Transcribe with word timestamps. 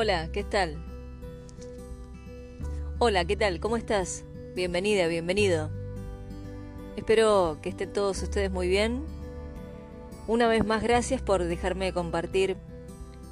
Hola, 0.00 0.30
¿qué 0.30 0.44
tal? 0.44 0.76
Hola, 3.00 3.24
¿qué 3.24 3.36
tal? 3.36 3.58
¿Cómo 3.58 3.76
estás? 3.76 4.24
Bienvenida, 4.54 5.08
bienvenido. 5.08 5.70
Espero 6.94 7.58
que 7.62 7.70
estén 7.70 7.92
todos 7.92 8.22
ustedes 8.22 8.48
muy 8.48 8.68
bien. 8.68 9.04
Una 10.28 10.46
vez 10.46 10.64
más, 10.64 10.84
gracias 10.84 11.20
por 11.20 11.42
dejarme 11.42 11.92
compartir 11.92 12.56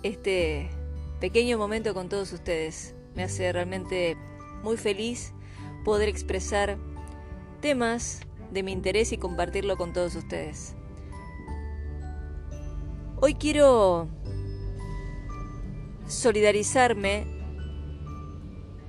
este 0.03 0.69
pequeño 1.21 1.57
momento 1.57 1.95
con 1.95 2.09
todos 2.09 2.33
ustedes. 2.33 2.97
Me 3.15 3.23
hace 3.23 3.53
realmente 3.53 4.17
muy 4.65 4.77
feliz 4.77 5.35
poder 5.85 6.09
expresar 6.09 6.79
temas 7.61 8.23
de 8.51 8.65
mi 8.65 8.73
interés 8.73 9.13
y 9.13 9.19
compartirlo 9.19 9.77
con 9.77 9.93
todos 9.93 10.17
ustedes. 10.17 10.75
Hoy 13.21 13.35
quiero 13.35 14.09
solidarizarme 16.09 17.27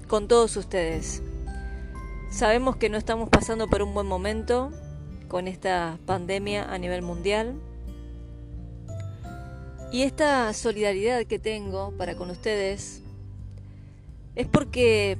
con 0.07 0.27
todos 0.27 0.55
ustedes. 0.55 1.23
Sabemos 2.29 2.75
que 2.75 2.89
no 2.89 2.97
estamos 2.97 3.29
pasando 3.29 3.67
por 3.67 3.81
un 3.81 3.93
buen 3.93 4.07
momento 4.07 4.71
con 5.27 5.47
esta 5.47 5.97
pandemia 6.05 6.71
a 6.71 6.77
nivel 6.77 7.01
mundial. 7.01 7.55
Y 9.91 10.03
esta 10.03 10.51
solidaridad 10.53 11.23
que 11.25 11.39
tengo 11.39 11.91
para 11.97 12.15
con 12.15 12.29
ustedes 12.29 13.01
es 14.35 14.47
porque 14.47 15.17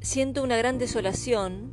siento 0.00 0.42
una 0.42 0.56
gran 0.56 0.78
desolación, 0.78 1.72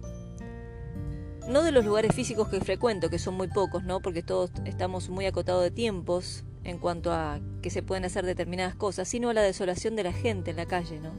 no 1.48 1.64
de 1.64 1.72
los 1.72 1.86
lugares 1.86 2.14
físicos 2.14 2.50
que 2.50 2.60
frecuento, 2.60 3.10
que 3.10 3.18
son 3.18 3.36
muy 3.36 3.48
pocos, 3.48 3.84
¿no? 3.84 4.02
Porque 4.02 4.22
todos 4.22 4.52
estamos 4.66 5.10
muy 5.10 5.26
acotados 5.26 5.64
de 5.64 5.72
tiempos 5.72 6.44
en 6.64 6.78
cuanto 6.78 7.12
a 7.12 7.40
que 7.62 7.70
se 7.70 7.84
pueden 7.84 8.06
hacer 8.06 8.26
determinadas 8.26 8.76
cosas, 8.76 9.08
sino 9.08 9.30
a 9.30 9.34
la 9.34 9.42
desolación 9.42 9.96
de 9.96 10.04
la 10.04 10.14
gente 10.14 10.52
en 10.52 10.58
la 10.58 10.66
calle, 10.66 11.00
¿no? 11.00 11.12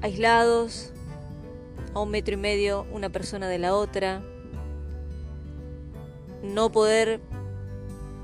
Aislados, 0.00 0.92
a 1.94 2.00
un 2.00 2.10
metro 2.10 2.34
y 2.34 2.38
medio 2.38 2.86
una 2.92 3.10
persona 3.10 3.48
de 3.48 3.58
la 3.58 3.74
otra, 3.74 4.22
no 6.42 6.72
poder 6.72 7.20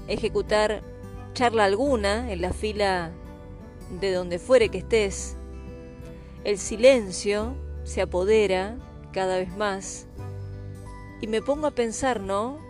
ejecutar 0.09 0.83
charla 1.35 1.65
alguna 1.65 2.33
en 2.33 2.41
la 2.41 2.53
fila 2.53 3.13
de 4.01 4.13
donde 4.13 4.39
fuere 4.39 4.71
que 4.71 4.79
estés, 4.79 5.37
el 6.45 6.59
silencio 6.59 7.55
se 7.85 8.03
apodera 8.03 8.77
cada 9.13 9.37
vez 9.37 9.55
más 9.57 10.07
y 11.21 11.27
me 11.27 11.43
pongo 11.43 11.67
a 11.67 11.73
pensar, 11.73 12.21
¿no? 12.21 12.68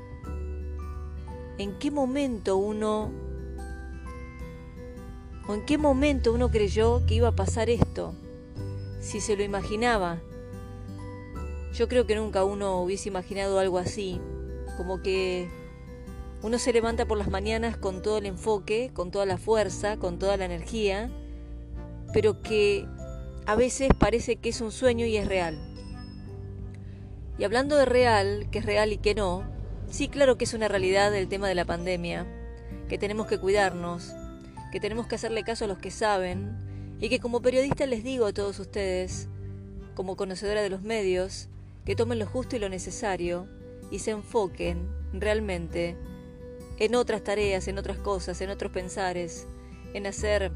¿En 1.58 1.76
qué 1.80 1.90
momento 1.90 2.56
uno 2.56 3.10
o 5.48 5.54
en 5.54 5.64
qué 5.64 5.76
momento 5.76 6.32
uno 6.32 6.50
creyó 6.50 7.04
que 7.04 7.14
iba 7.14 7.28
a 7.28 7.36
pasar 7.36 7.68
esto? 7.68 8.14
Si 9.00 9.20
se 9.20 9.36
lo 9.36 9.42
imaginaba. 9.42 10.20
Yo 11.74 11.88
creo 11.88 12.06
que 12.06 12.14
nunca 12.14 12.44
uno 12.44 12.80
hubiese 12.80 13.08
imaginado 13.08 13.58
algo 13.58 13.78
así, 13.78 14.20
como 14.76 15.02
que 15.02 15.48
uno 16.42 16.58
se 16.58 16.72
levanta 16.72 17.06
por 17.06 17.18
las 17.18 17.28
mañanas 17.28 17.76
con 17.76 18.02
todo 18.02 18.18
el 18.18 18.26
enfoque, 18.26 18.92
con 18.94 19.10
toda 19.10 19.26
la 19.26 19.36
fuerza, 19.36 19.96
con 19.96 20.20
toda 20.20 20.36
la 20.36 20.44
energía, 20.44 21.10
pero 22.12 22.40
que 22.40 22.86
a 23.46 23.56
veces 23.56 23.88
parece 23.98 24.36
que 24.36 24.50
es 24.50 24.60
un 24.60 24.70
sueño 24.70 25.06
y 25.06 25.16
es 25.16 25.26
real. 25.26 25.58
Y 27.36 27.44
hablando 27.44 27.76
de 27.76 27.84
real, 27.84 28.48
que 28.50 28.60
es 28.60 28.66
real 28.66 28.92
y 28.92 28.98
que 28.98 29.14
no, 29.14 29.57
sí, 29.90 30.08
claro 30.08 30.36
que 30.36 30.44
es 30.44 30.54
una 30.54 30.68
realidad 30.68 31.14
el 31.14 31.28
tema 31.28 31.48
de 31.48 31.54
la 31.54 31.64
pandemia, 31.64 32.26
que 32.88 32.98
tenemos 32.98 33.26
que 33.26 33.38
cuidarnos, 33.38 34.12
que 34.72 34.80
tenemos 34.80 35.06
que 35.06 35.14
hacerle 35.14 35.44
caso 35.44 35.64
a 35.64 35.68
los 35.68 35.78
que 35.78 35.90
saben, 35.90 36.56
y 37.00 37.08
que 37.08 37.20
como 37.20 37.40
periodista 37.40 37.86
les 37.86 38.02
digo 38.02 38.26
a 38.26 38.32
todos 38.32 38.58
ustedes, 38.58 39.28
como 39.94 40.16
conocedora 40.16 40.62
de 40.62 40.70
los 40.70 40.82
medios, 40.82 41.48
que 41.84 41.96
tomen 41.96 42.18
lo 42.18 42.26
justo 42.26 42.56
y 42.56 42.58
lo 42.58 42.68
necesario 42.68 43.48
y 43.90 44.00
se 44.00 44.10
enfoquen 44.10 44.88
realmente 45.12 45.96
en 46.78 46.94
otras 46.94 47.24
tareas, 47.24 47.66
en 47.68 47.78
otras 47.78 47.98
cosas, 47.98 48.40
en 48.40 48.50
otros 48.50 48.72
pensares, 48.72 49.46
en 49.94 50.06
hacer, 50.06 50.52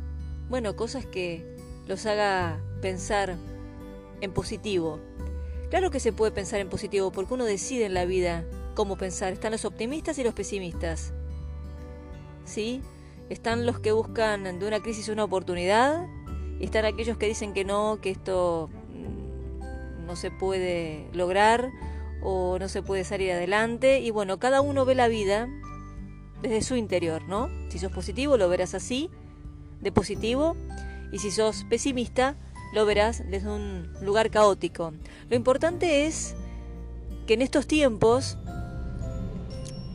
bueno, 0.49 0.77
cosas 0.77 1.07
que 1.07 1.57
los 1.87 2.07
haga 2.07 2.61
pensar 2.81 3.37
en 4.21 4.33
positivo. 4.33 5.01
Claro 5.71 5.91
que 5.91 6.01
se 6.01 6.13
puede 6.13 6.33
pensar 6.33 6.61
en 6.61 6.69
positivo 6.69 7.11
porque 7.11 7.35
uno 7.35 7.45
decide 7.45 7.87
en 7.87 7.95
la 7.95 8.05
vida 8.05 8.45
cómo 8.75 8.97
pensar. 8.97 9.33
Están 9.33 9.53
los 9.53 9.65
optimistas 9.65 10.19
y 10.19 10.25
los 10.25 10.35
pesimistas. 10.35 11.13
¿Sí? 12.45 12.83
Están 13.29 13.67
los 13.67 13.79
que 13.79 13.93
buscan 13.93 14.59
de 14.59 14.67
una 14.67 14.81
crisis 14.81 15.09
una 15.09 15.25
oportunidad 15.25 16.07
están 16.63 16.85
aquellos 16.85 17.17
que 17.17 17.27
dicen 17.27 17.53
que 17.53 17.65
no, 17.65 17.99
que 18.01 18.11
esto 18.11 18.71
mm, 18.93 20.07
no 20.07 20.17
se 20.17 20.31
puede 20.31 21.09
lograr 21.13 21.71
o 22.23 22.59
no 22.59 22.69
se 22.69 22.83
puede 22.83 23.05
salir 23.05 23.33
adelante. 23.33 24.01
Y 24.01 24.11
bueno, 24.11 24.39
cada 24.39 24.61
uno 24.61 24.85
ve 24.85 24.95
la 24.95 25.09
vida 25.09 25.49
desde 26.41 26.63
su 26.63 26.77
interior, 26.77 27.23
¿no? 27.27 27.49
Si 27.69 27.79
sos 27.79 27.91
positivo, 27.93 28.37
lo 28.37 28.49
verás 28.49 28.75
así, 28.75 29.11
de 29.81 29.91
positivo, 29.91 30.57
y 31.11 31.19
si 31.19 31.31
sos 31.31 31.65
pesimista, 31.65 32.37
lo 32.73 32.87
verás 32.87 33.25
desde 33.29 33.51
un 33.51 33.93
lugar 34.01 34.31
caótico. 34.31 34.93
Lo 35.29 35.37
importante 35.37 36.07
es 36.07 36.35
que 37.27 37.35
en 37.35 37.43
estos 37.43 37.67
tiempos 37.67 38.39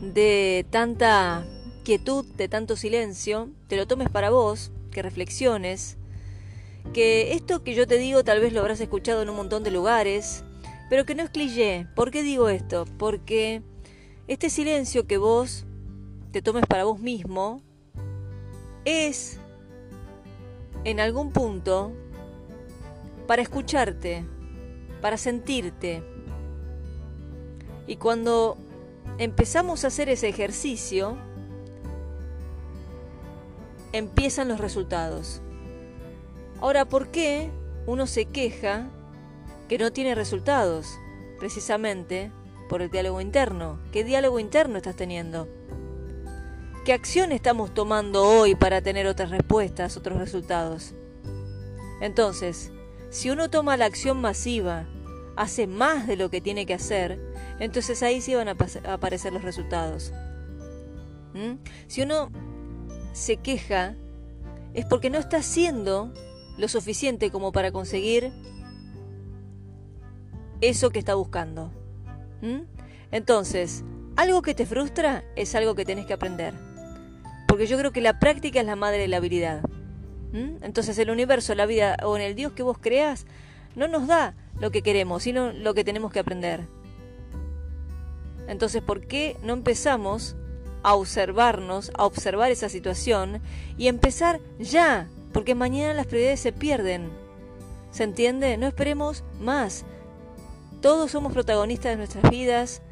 de 0.00 0.66
tanta 0.70 1.44
quietud, 1.84 2.24
de 2.36 2.48
tanto 2.48 2.76
silencio, 2.76 3.50
te 3.66 3.76
lo 3.76 3.86
tomes 3.86 4.08
para 4.10 4.30
vos, 4.30 4.70
que 4.90 5.02
reflexiones, 5.02 5.96
que 6.92 7.32
esto 7.32 7.62
que 7.62 7.74
yo 7.74 7.86
te 7.86 7.98
digo 7.98 8.24
tal 8.24 8.40
vez 8.40 8.52
lo 8.52 8.60
habrás 8.60 8.80
escuchado 8.80 9.22
en 9.22 9.30
un 9.30 9.36
montón 9.36 9.62
de 9.62 9.70
lugares, 9.70 10.44
pero 10.88 11.04
que 11.04 11.14
no 11.14 11.22
es 11.22 11.30
cliché. 11.30 11.86
¿Por 11.94 12.10
qué 12.10 12.22
digo 12.22 12.48
esto? 12.48 12.84
Porque 12.98 13.62
este 14.26 14.50
silencio 14.50 15.06
que 15.06 15.18
vos 15.18 15.64
te 16.32 16.42
tomes 16.42 16.66
para 16.66 16.84
vos 16.84 17.00
mismo 17.00 17.62
es 18.84 19.38
en 20.84 21.00
algún 21.00 21.32
punto 21.32 21.92
para 23.26 23.42
escucharte, 23.42 24.24
para 25.00 25.16
sentirte. 25.16 26.02
Y 27.86 27.96
cuando 27.96 28.56
empezamos 29.18 29.84
a 29.84 29.88
hacer 29.88 30.08
ese 30.08 30.28
ejercicio, 30.28 31.16
empiezan 33.92 34.48
los 34.48 34.60
resultados. 34.60 35.40
Ahora, 36.60 36.84
¿por 36.84 37.08
qué 37.08 37.50
uno 37.86 38.06
se 38.06 38.26
queja 38.26 38.88
que 39.68 39.78
no 39.78 39.92
tiene 39.92 40.14
resultados? 40.14 40.86
Precisamente 41.38 42.32
por 42.68 42.82
el 42.82 42.90
diálogo 42.90 43.20
interno. 43.20 43.78
¿Qué 43.92 44.04
diálogo 44.04 44.38
interno 44.38 44.76
estás 44.76 44.96
teniendo? 44.96 45.48
¿Qué 46.84 46.92
acción 46.92 47.32
estamos 47.32 47.74
tomando 47.74 48.24
hoy 48.24 48.54
para 48.54 48.80
tener 48.82 49.06
otras 49.06 49.30
respuestas, 49.30 49.96
otros 49.96 50.18
resultados? 50.18 50.94
Entonces, 52.00 52.72
si 53.10 53.30
uno 53.30 53.50
toma 53.50 53.76
la 53.76 53.86
acción 53.86 54.20
masiva, 54.20 54.86
hace 55.36 55.66
más 55.66 56.06
de 56.06 56.16
lo 56.16 56.30
que 56.30 56.40
tiene 56.40 56.66
que 56.66 56.74
hacer, 56.74 57.20
entonces 57.60 58.02
ahí 58.02 58.20
sí 58.20 58.34
van 58.34 58.48
a, 58.48 58.56
aparecer 58.92 59.32
los 59.32 59.42
resultados. 59.42 60.12
¿Mm? 61.34 61.56
Si 61.86 62.02
uno 62.02 62.30
se 63.12 63.36
queja, 63.38 63.94
es 64.74 64.84
porque 64.84 65.10
no 65.10 65.18
está 65.18 65.38
haciendo 65.38 66.12
lo 66.56 66.68
suficiente 66.68 67.30
como 67.30 67.52
para 67.52 67.72
conseguir 67.72 68.32
eso 70.60 70.90
que 70.90 70.98
está 70.98 71.14
buscando. 71.14 71.72
¿Mm? 72.42 72.62
Entonces, 73.10 73.84
algo 74.16 74.42
que 74.42 74.54
te 74.54 74.66
frustra 74.66 75.24
es 75.36 75.54
algo 75.54 75.74
que 75.74 75.84
tenés 75.84 76.06
que 76.06 76.12
aprender 76.12 76.68
porque 77.48 77.66
yo 77.66 77.78
creo 77.78 77.90
que 77.90 78.02
la 78.02 78.20
práctica 78.20 78.60
es 78.60 78.66
la 78.66 78.76
madre 78.76 78.98
de 78.98 79.08
la 79.08 79.16
habilidad. 79.16 79.62
¿Mm? 80.32 80.62
Entonces 80.62 80.96
el 80.98 81.10
universo, 81.10 81.54
la 81.54 81.66
vida 81.66 81.96
o 82.04 82.14
en 82.16 82.22
el 82.22 82.34
Dios 82.36 82.52
que 82.52 82.62
vos 82.62 82.78
creas, 82.78 83.26
no 83.74 83.88
nos 83.88 84.06
da 84.06 84.34
lo 84.60 84.70
que 84.70 84.82
queremos, 84.82 85.22
sino 85.22 85.52
lo 85.52 85.74
que 85.74 85.82
tenemos 85.82 86.12
que 86.12 86.20
aprender. 86.20 86.68
Entonces, 88.48 88.82
¿por 88.82 89.06
qué 89.06 89.36
no 89.44 89.52
empezamos 89.52 90.34
a 90.82 90.94
observarnos, 90.94 91.92
a 91.94 92.04
observar 92.06 92.50
esa 92.50 92.68
situación 92.68 93.40
y 93.76 93.86
empezar 93.86 94.40
ya? 94.58 95.08
Porque 95.32 95.54
mañana 95.54 95.94
las 95.94 96.06
prioridades 96.06 96.40
se 96.40 96.52
pierden. 96.52 97.10
¿Se 97.92 98.02
entiende? 98.02 98.56
No 98.56 98.66
esperemos 98.66 99.22
más. 99.40 99.84
Todos 100.80 101.12
somos 101.12 101.32
protagonistas 101.32 101.92
de 101.92 101.96
nuestras 101.96 102.28
vidas, 102.30 102.82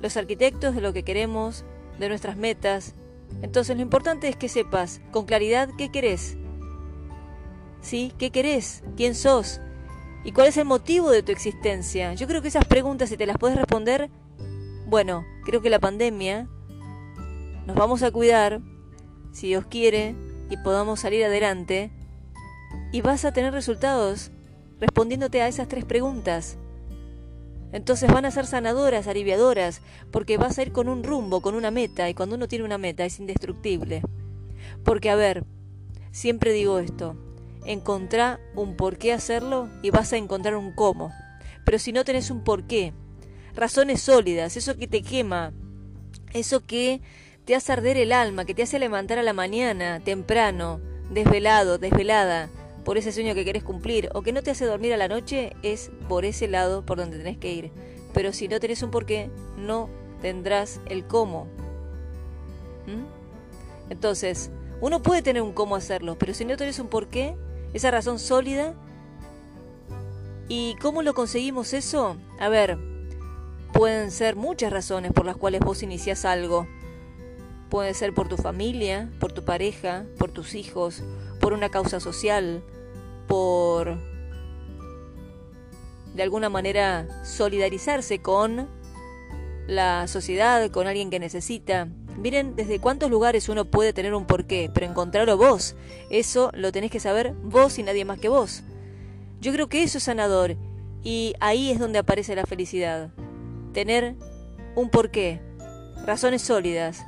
los 0.00 0.16
arquitectos 0.16 0.74
de 0.74 0.80
lo 0.80 0.92
que 0.92 1.04
queremos, 1.04 1.64
de 1.98 2.08
nuestras 2.08 2.36
metas, 2.36 2.94
entonces 3.42 3.76
lo 3.76 3.82
importante 3.82 4.28
es 4.28 4.36
que 4.36 4.48
sepas 4.48 5.00
con 5.10 5.26
claridad 5.26 5.68
qué 5.76 5.90
querés. 5.90 6.36
¿Sí? 7.80 8.12
¿Qué 8.18 8.30
querés? 8.30 8.82
¿Quién 8.96 9.14
sos? 9.14 9.60
¿Y 10.24 10.32
cuál 10.32 10.48
es 10.48 10.56
el 10.56 10.64
motivo 10.64 11.10
de 11.10 11.22
tu 11.22 11.32
existencia? 11.32 12.14
Yo 12.14 12.26
creo 12.26 12.40
que 12.40 12.48
esas 12.48 12.64
preguntas, 12.64 13.10
si 13.10 13.16
te 13.16 13.26
las 13.26 13.36
puedes 13.36 13.58
responder, 13.58 14.08
bueno, 14.94 15.26
creo 15.42 15.60
que 15.60 15.70
la 15.70 15.80
pandemia 15.80 16.46
nos 17.66 17.74
vamos 17.74 18.04
a 18.04 18.12
cuidar, 18.12 18.60
si 19.32 19.48
Dios 19.48 19.66
quiere, 19.66 20.14
y 20.50 20.56
podamos 20.58 21.00
salir 21.00 21.24
adelante 21.24 21.90
y 22.92 23.00
vas 23.00 23.24
a 23.24 23.32
tener 23.32 23.52
resultados 23.52 24.30
respondiéndote 24.78 25.42
a 25.42 25.48
esas 25.48 25.66
tres 25.66 25.84
preguntas. 25.84 26.58
Entonces 27.72 28.08
van 28.08 28.24
a 28.24 28.30
ser 28.30 28.46
sanadoras, 28.46 29.08
aliviadoras, 29.08 29.80
porque 30.12 30.38
vas 30.38 30.58
a 30.58 30.62
ir 30.62 30.70
con 30.70 30.88
un 30.88 31.02
rumbo, 31.02 31.40
con 31.40 31.56
una 31.56 31.72
meta, 31.72 32.08
y 32.08 32.14
cuando 32.14 32.36
uno 32.36 32.46
tiene 32.46 32.64
una 32.64 32.78
meta 32.78 33.04
es 33.04 33.18
indestructible. 33.18 34.00
Porque, 34.84 35.10
a 35.10 35.16
ver, 35.16 35.42
siempre 36.12 36.52
digo 36.52 36.78
esto, 36.78 37.16
encontrá 37.66 38.38
un 38.54 38.76
por 38.76 38.96
qué 38.96 39.12
hacerlo 39.12 39.68
y 39.82 39.90
vas 39.90 40.12
a 40.12 40.18
encontrar 40.18 40.54
un 40.54 40.70
cómo. 40.70 41.10
Pero 41.64 41.80
si 41.80 41.90
no 41.90 42.04
tenés 42.04 42.30
un 42.30 42.44
por 42.44 42.68
qué, 42.68 42.92
razones 43.54 44.00
sólidas, 44.00 44.56
eso 44.56 44.76
que 44.76 44.88
te 44.88 45.02
quema, 45.02 45.52
eso 46.32 46.64
que 46.64 47.00
te 47.44 47.54
hace 47.54 47.72
arder 47.72 47.96
el 47.96 48.12
alma, 48.12 48.44
que 48.44 48.54
te 48.54 48.62
hace 48.62 48.78
levantar 48.78 49.18
a 49.18 49.22
la 49.22 49.32
mañana, 49.32 50.00
temprano, 50.00 50.80
desvelado, 51.10 51.78
desvelada, 51.78 52.48
por 52.84 52.98
ese 52.98 53.12
sueño 53.12 53.34
que 53.34 53.44
querés 53.44 53.64
cumplir 53.64 54.10
o 54.14 54.22
que 54.22 54.32
no 54.32 54.42
te 54.42 54.50
hace 54.50 54.66
dormir 54.66 54.92
a 54.92 54.96
la 54.96 55.08
noche, 55.08 55.54
es 55.62 55.90
por 56.08 56.24
ese 56.24 56.48
lado 56.48 56.84
por 56.84 56.98
donde 56.98 57.18
tenés 57.18 57.38
que 57.38 57.52
ir. 57.52 57.72
Pero 58.12 58.32
si 58.32 58.46
no 58.46 58.60
tenés 58.60 58.82
un 58.82 58.90
porqué, 58.90 59.30
no 59.56 59.88
tendrás 60.20 60.80
el 60.86 61.04
cómo. 61.04 61.46
¿Mm? 62.86 63.90
Entonces, 63.90 64.50
uno 64.80 65.02
puede 65.02 65.22
tener 65.22 65.42
un 65.42 65.52
cómo 65.52 65.76
hacerlo, 65.76 66.16
pero 66.18 66.34
si 66.34 66.44
no 66.44 66.56
tenés 66.56 66.78
un 66.78 66.88
porqué, 66.88 67.36
esa 67.72 67.90
razón 67.90 68.18
sólida, 68.18 68.74
¿y 70.48 70.76
cómo 70.76 71.02
lo 71.02 71.14
conseguimos 71.14 71.72
eso? 71.72 72.16
A 72.38 72.48
ver, 72.48 72.78
pueden 73.74 74.12
ser 74.12 74.36
muchas 74.36 74.72
razones 74.72 75.12
por 75.12 75.26
las 75.26 75.36
cuales 75.36 75.60
vos 75.60 75.82
iniciás 75.82 76.24
algo. 76.24 76.66
Puede 77.68 77.92
ser 77.92 78.14
por 78.14 78.28
tu 78.28 78.36
familia, 78.36 79.10
por 79.18 79.32
tu 79.32 79.44
pareja, 79.44 80.06
por 80.16 80.30
tus 80.30 80.54
hijos, 80.54 81.02
por 81.40 81.52
una 81.52 81.68
causa 81.68 81.98
social, 81.98 82.62
por 83.26 83.98
de 86.14 86.22
alguna 86.22 86.48
manera 86.48 87.08
solidarizarse 87.24 88.20
con 88.20 88.68
la 89.66 90.06
sociedad, 90.06 90.70
con 90.70 90.86
alguien 90.86 91.10
que 91.10 91.18
necesita. 91.18 91.88
Miren 92.16 92.54
desde 92.54 92.78
cuántos 92.78 93.10
lugares 93.10 93.48
uno 93.48 93.64
puede 93.64 93.92
tener 93.92 94.14
un 94.14 94.24
porqué, 94.24 94.70
pero 94.72 94.86
encontrarlo 94.86 95.36
vos, 95.36 95.74
eso 96.10 96.52
lo 96.54 96.70
tenés 96.70 96.92
que 96.92 97.00
saber 97.00 97.34
vos 97.42 97.76
y 97.80 97.82
nadie 97.82 98.04
más 98.04 98.20
que 98.20 98.28
vos. 98.28 98.62
Yo 99.40 99.52
creo 99.52 99.68
que 99.68 99.82
eso 99.82 99.98
es 99.98 100.04
sanador 100.04 100.54
y 101.02 101.34
ahí 101.40 101.72
es 101.72 101.80
donde 101.80 101.98
aparece 101.98 102.36
la 102.36 102.46
felicidad. 102.46 103.10
Tener 103.74 104.14
un 104.76 104.88
porqué, 104.88 105.40
razones 106.06 106.42
sólidas, 106.42 107.04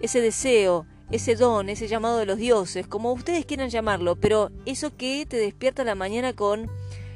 ese 0.00 0.20
deseo, 0.20 0.84
ese 1.12 1.36
don, 1.36 1.68
ese 1.68 1.86
llamado 1.86 2.18
de 2.18 2.26
los 2.26 2.36
dioses, 2.36 2.88
como 2.88 3.12
ustedes 3.12 3.46
quieran 3.46 3.70
llamarlo, 3.70 4.16
pero 4.16 4.50
eso 4.66 4.96
que 4.96 5.24
te 5.24 5.36
despierta 5.36 5.84
la 5.84 5.94
mañana 5.94 6.34
con 6.34 6.68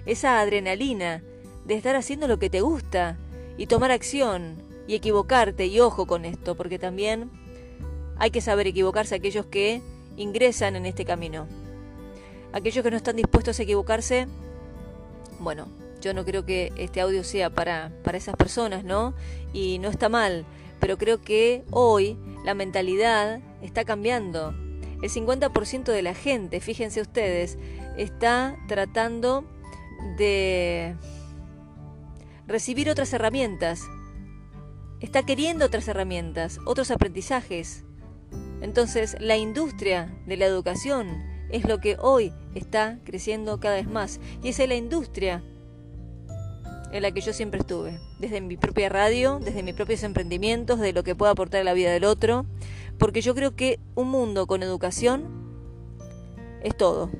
esa 0.06 0.40
adrenalina 0.40 1.22
de 1.64 1.74
estar 1.74 1.96
haciendo 1.96 2.28
lo 2.28 2.38
que 2.38 2.50
te 2.50 2.60
gusta 2.60 3.18
y 3.58 3.66
tomar 3.66 3.90
acción 3.90 4.62
y 4.86 4.94
equivocarte, 4.94 5.66
y 5.66 5.80
ojo 5.80 6.06
con 6.06 6.24
esto, 6.24 6.56
porque 6.56 6.78
también 6.78 7.30
hay 8.16 8.30
que 8.30 8.40
saber 8.40 8.68
equivocarse 8.68 9.16
aquellos 9.16 9.46
que 9.46 9.82
ingresan 10.16 10.76
en 10.76 10.86
este 10.86 11.04
camino. 11.04 11.48
Aquellos 12.52 12.84
que 12.84 12.92
no 12.92 12.96
están 12.96 13.16
dispuestos 13.16 13.58
a 13.58 13.62
equivocarse, 13.64 14.28
bueno, 15.40 15.66
yo 16.04 16.12
no 16.12 16.26
creo 16.26 16.44
que 16.44 16.70
este 16.76 17.00
audio 17.00 17.24
sea 17.24 17.48
para, 17.48 17.90
para 18.04 18.18
esas 18.18 18.36
personas, 18.36 18.84
¿no? 18.84 19.14
Y 19.54 19.78
no 19.78 19.88
está 19.88 20.10
mal, 20.10 20.44
pero 20.78 20.98
creo 20.98 21.22
que 21.22 21.64
hoy 21.70 22.18
la 22.44 22.52
mentalidad 22.52 23.40
está 23.62 23.86
cambiando. 23.86 24.54
El 25.02 25.10
50% 25.10 25.84
de 25.84 26.02
la 26.02 26.14
gente, 26.14 26.60
fíjense 26.60 27.00
ustedes, 27.00 27.56
está 27.96 28.54
tratando 28.68 29.44
de 30.18 30.94
recibir 32.46 32.90
otras 32.90 33.10
herramientas. 33.14 33.80
Está 35.00 35.24
queriendo 35.24 35.64
otras 35.64 35.88
herramientas, 35.88 36.58
otros 36.66 36.90
aprendizajes. 36.90 37.84
Entonces, 38.60 39.16
la 39.20 39.38
industria 39.38 40.14
de 40.26 40.36
la 40.36 40.44
educación 40.44 41.24
es 41.50 41.64
lo 41.64 41.80
que 41.80 41.96
hoy 41.98 42.32
está 42.54 42.98
creciendo 43.04 43.58
cada 43.58 43.76
vez 43.76 43.88
más. 43.88 44.20
Y 44.42 44.50
esa 44.50 44.64
es 44.64 44.68
la 44.68 44.74
industria 44.74 45.42
en 46.94 47.02
la 47.02 47.10
que 47.10 47.20
yo 47.20 47.32
siempre 47.32 47.58
estuve, 47.58 47.98
desde 48.20 48.40
mi 48.40 48.56
propia 48.56 48.88
radio, 48.88 49.40
desde 49.42 49.64
mis 49.64 49.74
propios 49.74 50.04
emprendimientos, 50.04 50.78
de 50.78 50.92
lo 50.92 51.02
que 51.02 51.16
puedo 51.16 51.32
aportar 51.32 51.60
a 51.60 51.64
la 51.64 51.72
vida 51.72 51.90
del 51.90 52.04
otro, 52.04 52.46
porque 52.98 53.20
yo 53.20 53.34
creo 53.34 53.56
que 53.56 53.80
un 53.96 54.10
mundo 54.10 54.46
con 54.46 54.62
educación 54.62 55.24
es 56.62 56.76
todo. 56.76 57.10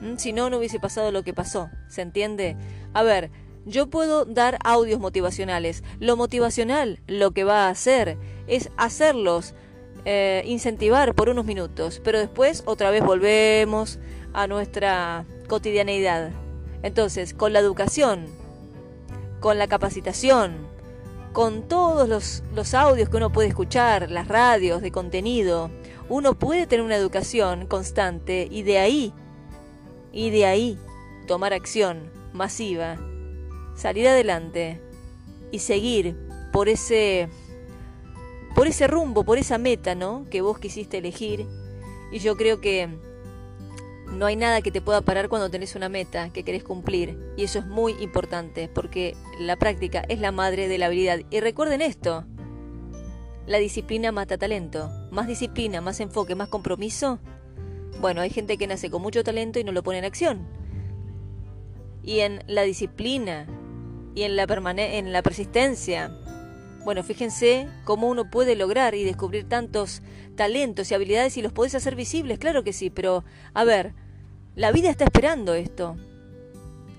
¿Mm? 0.00 0.18
Si 0.18 0.32
no, 0.32 0.50
no 0.50 0.58
hubiese 0.58 0.78
pasado 0.78 1.10
lo 1.10 1.24
que 1.24 1.34
pasó, 1.34 1.68
¿se 1.88 2.00
entiende? 2.00 2.56
A 2.94 3.02
ver, 3.02 3.32
yo 3.64 3.88
puedo 3.88 4.24
dar 4.24 4.56
audios 4.62 5.00
motivacionales. 5.00 5.82
Lo 5.98 6.16
motivacional 6.16 7.00
lo 7.08 7.32
que 7.32 7.42
va 7.42 7.66
a 7.66 7.70
hacer 7.70 8.16
es 8.46 8.70
hacerlos 8.76 9.54
eh, 10.04 10.44
incentivar 10.46 11.12
por 11.16 11.28
unos 11.28 11.44
minutos, 11.44 12.00
pero 12.04 12.20
después 12.20 12.62
otra 12.66 12.92
vez 12.92 13.04
volvemos 13.04 13.98
a 14.32 14.46
nuestra 14.46 15.26
cotidianeidad. 15.48 16.30
Entonces, 16.84 17.34
con 17.34 17.52
la 17.52 17.58
educación, 17.58 18.45
con 19.40 19.58
la 19.58 19.66
capacitación, 19.66 20.66
con 21.32 21.68
todos 21.68 22.08
los, 22.08 22.74
audios 22.74 23.08
que 23.08 23.16
uno 23.16 23.30
puede 23.30 23.48
escuchar, 23.48 24.10
las 24.10 24.28
radios 24.28 24.80
de 24.80 24.90
contenido, 24.90 25.70
uno 26.08 26.34
puede 26.38 26.66
tener 26.66 26.84
una 26.84 26.96
educación 26.96 27.66
constante 27.66 28.48
y 28.50 28.62
de 28.62 28.78
ahí, 28.78 29.12
y 30.12 30.30
de 30.30 30.46
ahí 30.46 30.78
tomar 31.26 31.52
acción 31.52 32.10
masiva, 32.32 32.96
salir 33.74 34.08
adelante 34.08 34.80
y 35.50 35.58
seguir 35.58 36.16
por 36.52 36.68
ese 36.68 37.28
por 38.54 38.66
ese 38.66 38.86
rumbo, 38.86 39.22
por 39.22 39.36
esa 39.36 39.58
meta, 39.58 39.94
¿no? 39.94 40.24
que 40.30 40.40
vos 40.40 40.58
quisiste 40.58 40.96
elegir. 40.96 41.46
Y 42.10 42.20
yo 42.20 42.38
creo 42.38 42.62
que 42.62 42.88
no 44.12 44.26
hay 44.26 44.36
nada 44.36 44.62
que 44.62 44.70
te 44.70 44.80
pueda 44.80 45.00
parar 45.00 45.28
cuando 45.28 45.50
tenés 45.50 45.74
una 45.74 45.88
meta 45.88 46.30
que 46.30 46.42
querés 46.42 46.64
cumplir. 46.64 47.18
Y 47.36 47.44
eso 47.44 47.58
es 47.58 47.66
muy 47.66 47.92
importante 48.00 48.68
porque 48.68 49.16
la 49.38 49.56
práctica 49.56 50.04
es 50.08 50.20
la 50.20 50.32
madre 50.32 50.68
de 50.68 50.78
la 50.78 50.86
habilidad. 50.86 51.20
Y 51.30 51.40
recuerden 51.40 51.82
esto. 51.82 52.24
La 53.46 53.58
disciplina 53.58 54.12
mata 54.12 54.38
talento. 54.38 54.90
Más 55.10 55.26
disciplina, 55.26 55.80
más 55.80 56.00
enfoque, 56.00 56.34
más 56.34 56.48
compromiso. 56.48 57.20
Bueno, 58.00 58.20
hay 58.20 58.30
gente 58.30 58.58
que 58.58 58.66
nace 58.66 58.90
con 58.90 59.02
mucho 59.02 59.24
talento 59.24 59.58
y 59.58 59.64
no 59.64 59.72
lo 59.72 59.82
pone 59.82 59.98
en 59.98 60.04
acción. 60.04 60.46
Y 62.02 62.20
en 62.20 62.42
la 62.46 62.62
disciplina 62.62 63.46
y 64.14 64.22
en 64.22 64.36
la, 64.36 64.44
en 64.44 65.12
la 65.12 65.22
persistencia. 65.22 66.10
Bueno, 66.86 67.02
fíjense 67.02 67.66
cómo 67.82 68.06
uno 68.08 68.30
puede 68.30 68.54
lograr 68.54 68.94
y 68.94 69.02
descubrir 69.02 69.48
tantos 69.48 70.02
talentos 70.36 70.88
y 70.88 70.94
habilidades 70.94 71.36
y 71.36 71.42
los 71.42 71.52
podés 71.52 71.74
hacer 71.74 71.96
visibles, 71.96 72.38
claro 72.38 72.62
que 72.62 72.72
sí, 72.72 72.90
pero 72.90 73.24
a 73.54 73.64
ver, 73.64 73.92
la 74.54 74.70
vida 74.70 74.88
está 74.88 75.02
esperando 75.02 75.54
esto. 75.54 75.96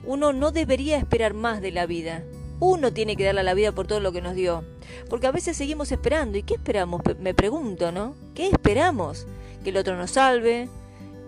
Uno 0.03 0.34
no 0.34 0.51
debería 0.51 0.98
esperar 0.98 1.34
más 1.34 1.62
de 1.62 1.72
la 1.72 1.86
vida. 1.86 2.25
Uno 2.60 2.91
tiene 2.91 3.15
que 3.15 3.24
darle 3.24 3.39
a 3.39 3.44
la 3.46 3.53
vida 3.53 3.72
por 3.72 3.88
todo 3.88 4.01
lo 4.01 4.12
que 4.12 4.22
nos 4.22 4.36
dio. 4.36 4.65
Porque 5.10 5.27
a 5.27 5.32
veces 5.32 5.56
seguimos 5.56 5.89
esperando. 5.94 6.38
¿Y 6.38 6.44
qué 6.44 6.56
esperamos? 6.56 7.01
Me 7.22 7.34
pregunto, 7.34 7.94
¿no? 7.94 8.13
¿Qué 8.36 8.50
esperamos? 8.50 9.25
Que 9.63 9.70
el 9.70 9.77
otro 9.77 9.96
nos 9.96 10.12
salve, 10.12 10.67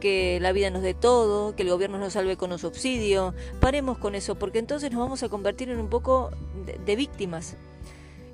que 0.02 0.38
la 0.42 0.52
vida 0.52 0.70
nos 0.70 0.82
dé 0.82 0.94
todo, 0.94 1.56
que 1.56 1.64
el 1.64 1.70
gobierno 1.70 1.98
nos 1.98 2.12
salve 2.12 2.36
con 2.36 2.52
un 2.52 2.60
subsidio. 2.60 3.34
Paremos 3.62 3.98
con 3.98 4.16
eso, 4.16 4.36
porque 4.36 4.60
entonces 4.60 4.92
nos 4.92 5.00
vamos 5.00 5.24
a 5.24 5.30
convertir 5.30 5.70
en 5.70 5.80
un 5.80 5.88
poco 5.88 6.32
de, 6.66 6.78
de 6.78 6.96
víctimas. 6.98 7.56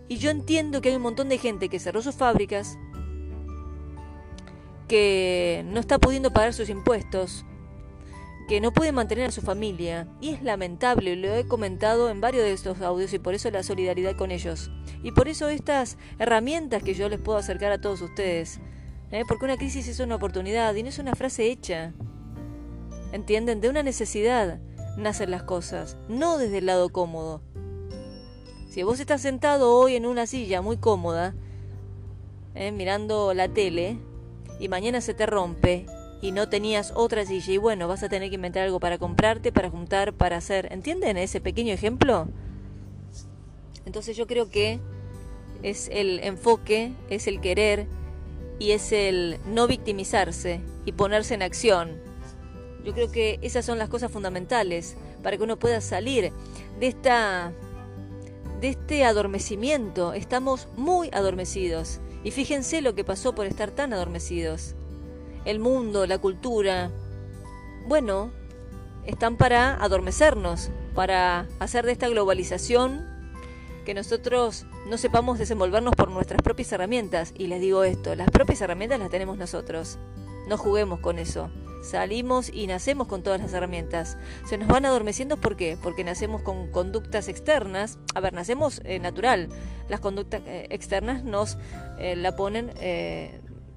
Y 0.07 0.17
yo 0.17 0.29
entiendo 0.29 0.81
que 0.81 0.89
hay 0.89 0.95
un 0.95 1.01
montón 1.01 1.29
de 1.29 1.37
gente 1.37 1.69
que 1.69 1.79
cerró 1.79 2.01
sus 2.01 2.15
fábricas, 2.15 2.77
que 4.87 5.63
no 5.67 5.79
está 5.79 5.97
pudiendo 5.97 6.31
pagar 6.31 6.53
sus 6.53 6.69
impuestos, 6.69 7.45
que 8.47 8.61
no 8.61 8.71
puede 8.71 8.91
mantener 8.91 9.29
a 9.29 9.31
su 9.31 9.41
familia. 9.41 10.07
Y 10.21 10.29
es 10.29 10.43
lamentable, 10.43 11.15
lo 11.15 11.33
he 11.33 11.47
comentado 11.47 12.09
en 12.09 12.21
varios 12.21 12.43
de 12.43 12.53
estos 12.53 12.81
audios 12.81 13.13
y 13.13 13.19
por 13.19 13.33
eso 13.33 13.49
la 13.49 13.63
solidaridad 13.63 14.15
con 14.15 14.31
ellos. 14.31 14.69
Y 15.03 15.11
por 15.11 15.27
eso 15.27 15.49
estas 15.49 15.97
herramientas 16.19 16.83
que 16.83 16.93
yo 16.93 17.09
les 17.09 17.19
puedo 17.19 17.37
acercar 17.37 17.71
a 17.71 17.81
todos 17.81 18.01
ustedes. 18.01 18.59
¿eh? 19.11 19.23
Porque 19.27 19.45
una 19.45 19.57
crisis 19.57 19.87
es 19.87 19.99
una 19.99 20.15
oportunidad 20.15 20.75
y 20.75 20.83
no 20.83 20.89
es 20.89 20.99
una 20.99 21.15
frase 21.15 21.47
hecha. 21.47 21.93
¿Entienden? 23.11 23.61
De 23.61 23.69
una 23.69 23.81
necesidad 23.81 24.59
nacen 24.97 25.31
las 25.31 25.43
cosas, 25.43 25.97
no 26.07 26.37
desde 26.37 26.59
el 26.59 26.67
lado 26.67 26.89
cómodo. 26.89 27.41
Si 28.75 28.83
vos 28.83 28.99
estás 28.99 29.21
sentado 29.21 29.73
hoy 29.73 29.95
en 29.95 30.05
una 30.05 30.27
silla 30.27 30.61
muy 30.61 30.75
cómoda, 30.75 31.33
¿eh? 32.55 32.73
mirando 32.73 33.33
la 33.33 33.47
tele, 33.47 33.97
y 34.59 34.67
mañana 34.67 34.99
se 34.99 35.13
te 35.13 35.25
rompe 35.25 35.85
y 36.21 36.33
no 36.33 36.49
tenías 36.49 36.91
otra 36.93 37.25
silla 37.25 37.53
y 37.53 37.57
bueno, 37.57 37.87
vas 37.87 38.03
a 38.03 38.09
tener 38.09 38.27
que 38.27 38.35
inventar 38.35 38.63
algo 38.63 38.81
para 38.81 38.97
comprarte, 38.97 39.53
para 39.53 39.69
juntar, 39.69 40.11
para 40.11 40.35
hacer. 40.35 40.67
¿Entienden 40.73 41.15
ese 41.15 41.39
pequeño 41.39 41.73
ejemplo? 41.73 42.27
Entonces 43.85 44.17
yo 44.17 44.27
creo 44.27 44.49
que 44.49 44.81
es 45.63 45.87
el 45.93 46.19
enfoque, 46.21 46.91
es 47.09 47.27
el 47.27 47.39
querer 47.39 47.87
y 48.59 48.71
es 48.71 48.91
el 48.91 49.39
no 49.45 49.67
victimizarse 49.67 50.59
y 50.83 50.91
ponerse 50.91 51.33
en 51.33 51.43
acción. 51.43 51.91
Yo 52.83 52.93
creo 52.93 53.09
que 53.09 53.39
esas 53.41 53.63
son 53.63 53.77
las 53.77 53.87
cosas 53.87 54.11
fundamentales 54.11 54.97
para 55.23 55.37
que 55.37 55.43
uno 55.43 55.57
pueda 55.57 55.79
salir 55.79 56.33
de 56.77 56.87
esta 56.87 57.53
de 58.59 58.69
este 58.69 59.05
adormecimiento. 59.05 60.13
Estamos 60.13 60.67
muy 60.75 61.09
adormecidos. 61.13 61.99
Y 62.23 62.31
fíjense 62.31 62.81
lo 62.81 62.95
que 62.95 63.03
pasó 63.03 63.35
por 63.35 63.45
estar 63.45 63.71
tan 63.71 63.93
adormecidos. 63.93 64.75
El 65.45 65.59
mundo, 65.59 66.07
la 66.07 66.17
cultura, 66.17 66.91
bueno, 67.87 68.31
están 69.05 69.37
para 69.37 69.75
adormecernos, 69.75 70.71
para 70.95 71.47
hacer 71.59 71.85
de 71.85 71.91
esta 71.91 72.09
globalización 72.09 73.05
que 73.85 73.93
nosotros 73.93 74.65
no 74.89 74.97
sepamos 74.97 75.37
desenvolvernos 75.37 75.93
por 75.95 76.09
nuestras 76.09 76.41
propias 76.41 76.71
herramientas. 76.71 77.31
Y 77.37 77.47
les 77.47 77.61
digo 77.61 77.83
esto, 77.83 78.15
las 78.15 78.31
propias 78.31 78.61
herramientas 78.61 78.99
las 78.99 79.09
tenemos 79.09 79.37
nosotros. 79.37 79.99
No 80.47 80.57
juguemos 80.57 80.99
con 80.99 81.19
eso. 81.19 81.51
Salimos 81.85 82.49
y 82.51 82.65
nacemos 82.65 83.07
con 83.07 83.21
todas 83.21 83.39
las 83.39 83.53
herramientas. 83.53 84.17
Se 84.49 84.57
nos 84.57 84.67
van 84.67 84.85
adormeciendo 84.85 85.37
¿por 85.37 85.55
qué? 85.55 85.77
Porque 85.81 86.03
nacemos 86.03 86.41
con 86.41 86.71
conductas 86.71 87.27
externas. 87.27 87.99
A 88.15 88.21
ver, 88.21 88.33
nacemos 88.33 88.81
eh, 88.85 88.97
natural. 88.97 89.49
Las 89.87 89.99
conductas 89.99 90.41
eh, 90.47 90.65
externas 90.71 91.23
nos 91.23 91.57
eh, 91.99 92.15
la 92.15 92.35
ponen 92.35 92.71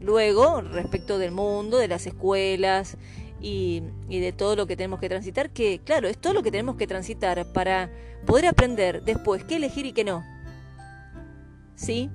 luego 0.01 0.63
respecto 0.63 1.19
del 1.19 1.33
mundo, 1.33 1.77
de 1.77 1.89
las 1.89 2.07
escuelas 2.07 2.97
y, 3.41 3.83
y, 4.09 4.21
de 4.21 4.33
todo 4.33 4.57
lo 4.57 4.67
que 4.67 4.77
tenemos 4.77 5.01
que 5.01 5.09
transitar, 5.09 5.51
que 5.51 5.81
claro, 5.85 6.09
es 6.09 6.17
todo 6.17 6.33
lo 6.33 6.43
que 6.43 6.51
tenemos 6.51 6.77
que 6.77 6.87
transitar 6.87 7.53
para 7.53 7.91
poder 8.25 8.47
aprender 8.47 9.03
después 9.03 9.45
qué 9.45 9.57
elegir 9.57 9.87
y 9.87 9.93
qué 9.93 10.05
no. 10.05 10.25
¿Sí? 11.75 12.11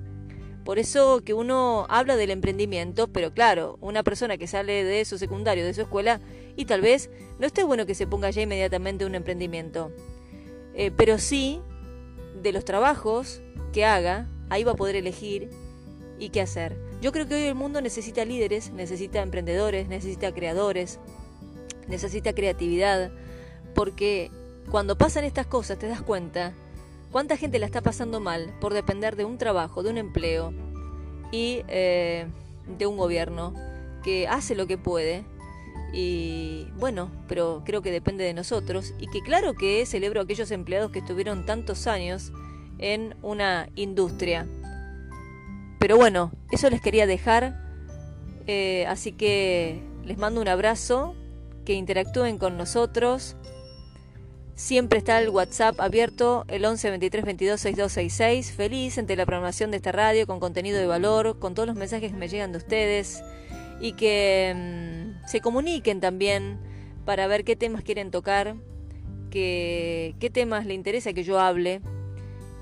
Por 0.64 0.78
eso 0.78 1.22
que 1.22 1.34
uno 1.34 1.86
habla 1.90 2.16
del 2.16 2.30
emprendimiento, 2.30 3.08
pero 3.08 3.34
claro, 3.34 3.76
una 3.80 4.02
persona 4.02 4.38
que 4.38 4.46
sale 4.46 4.82
de 4.82 5.04
su 5.04 5.18
secundario, 5.18 5.64
de 5.64 5.74
su 5.74 5.82
escuela, 5.82 6.20
y 6.56 6.64
tal 6.64 6.80
vez 6.80 7.10
no 7.38 7.46
esté 7.46 7.64
bueno 7.64 7.84
que 7.84 7.94
se 7.94 8.06
ponga 8.06 8.30
ya 8.30 8.42
inmediatamente 8.42 9.04
un 9.04 9.14
emprendimiento. 9.14 9.92
Eh, 10.74 10.90
pero 10.90 11.18
sí, 11.18 11.60
de 12.42 12.52
los 12.52 12.64
trabajos 12.64 13.42
que 13.72 13.84
haga, 13.84 14.26
ahí 14.48 14.64
va 14.64 14.72
a 14.72 14.76
poder 14.76 14.96
elegir 14.96 15.50
y 16.18 16.30
qué 16.30 16.40
hacer. 16.40 16.76
Yo 17.02 17.12
creo 17.12 17.28
que 17.28 17.34
hoy 17.34 17.42
el 17.42 17.54
mundo 17.54 17.82
necesita 17.82 18.24
líderes, 18.24 18.72
necesita 18.72 19.20
emprendedores, 19.20 19.88
necesita 19.88 20.32
creadores, 20.32 20.98
necesita 21.88 22.32
creatividad, 22.32 23.12
porque 23.74 24.30
cuando 24.70 24.96
pasan 24.96 25.24
estas 25.24 25.46
cosas 25.46 25.78
te 25.78 25.88
das 25.88 26.00
cuenta 26.00 26.54
cuánta 27.14 27.36
gente 27.36 27.60
la 27.60 27.66
está 27.66 27.80
pasando 27.80 28.18
mal 28.18 28.52
por 28.60 28.74
depender 28.74 29.14
de 29.14 29.24
un 29.24 29.38
trabajo, 29.38 29.84
de 29.84 29.90
un 29.90 29.98
empleo 29.98 30.52
y 31.30 31.62
eh, 31.68 32.26
de 32.76 32.86
un 32.86 32.96
gobierno 32.96 33.54
que 34.02 34.26
hace 34.26 34.54
lo 34.54 34.66
que 34.66 34.76
puede. 34.76 35.24
Y 35.92 36.66
bueno, 36.76 37.10
pero 37.28 37.62
creo 37.64 37.80
que 37.80 37.92
depende 37.92 38.24
de 38.24 38.34
nosotros 38.34 38.92
y 38.98 39.06
que 39.06 39.22
claro 39.22 39.54
que 39.54 39.86
celebro 39.86 40.20
a 40.20 40.24
aquellos 40.24 40.50
empleados 40.50 40.90
que 40.90 40.98
estuvieron 40.98 41.46
tantos 41.46 41.86
años 41.86 42.32
en 42.78 43.14
una 43.22 43.68
industria 43.76 44.46
pero 45.84 45.98
bueno, 45.98 46.32
eso 46.50 46.70
les 46.70 46.80
quería 46.80 47.06
dejar. 47.06 47.60
Eh, 48.46 48.86
así 48.88 49.12
que 49.12 49.82
les 50.06 50.16
mando 50.16 50.40
un 50.40 50.48
abrazo, 50.48 51.14
que 51.66 51.74
interactúen 51.74 52.38
con 52.38 52.56
nosotros. 52.56 53.36
Siempre 54.56 54.98
está 54.98 55.20
el 55.20 55.30
WhatsApp 55.30 55.80
abierto, 55.80 56.44
el 56.46 56.64
11 56.64 56.90
23 56.90 57.24
22 57.24 57.60
6266. 57.60 58.52
Feliz 58.52 58.98
entre 58.98 59.16
la 59.16 59.26
programación 59.26 59.72
de 59.72 59.78
esta 59.78 59.90
radio 59.90 60.26
con 60.26 60.38
contenido 60.38 60.78
de 60.78 60.86
valor, 60.86 61.38
con 61.40 61.54
todos 61.54 61.66
los 61.66 61.76
mensajes 61.76 62.12
que 62.12 62.18
me 62.18 62.28
llegan 62.28 62.52
de 62.52 62.58
ustedes 62.58 63.24
y 63.80 63.92
que 63.92 64.54
mm, 64.54 65.26
se 65.26 65.40
comuniquen 65.40 66.00
también 66.00 66.58
para 67.04 67.26
ver 67.26 67.44
qué 67.44 67.56
temas 67.56 67.82
quieren 67.82 68.12
tocar, 68.12 68.54
qué, 69.30 70.14
qué 70.20 70.30
temas 70.30 70.66
le 70.66 70.74
interesa 70.74 71.12
que 71.12 71.24
yo 71.24 71.40
hable 71.40 71.80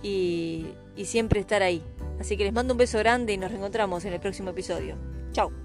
y, 0.02 0.68
y 0.96 1.04
siempre 1.04 1.40
estar 1.40 1.62
ahí. 1.62 1.82
Así 2.18 2.38
que 2.38 2.44
les 2.44 2.54
mando 2.54 2.72
un 2.72 2.78
beso 2.78 2.98
grande 2.98 3.34
y 3.34 3.36
nos 3.36 3.50
reencontramos 3.50 4.04
en 4.06 4.14
el 4.14 4.20
próximo 4.20 4.50
episodio. 4.50 4.96
Chao. 5.32 5.61